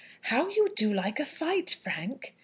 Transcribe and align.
"How 0.21 0.49
you 0.49 0.67
do 0.75 0.91
like 0.91 1.19
a 1.19 1.25
fight, 1.27 1.77
Frank!" 1.79 2.33